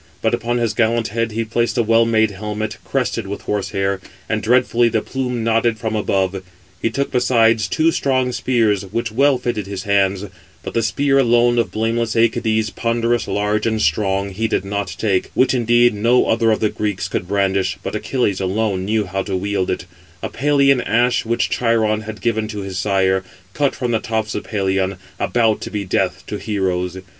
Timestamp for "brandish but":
17.27-17.93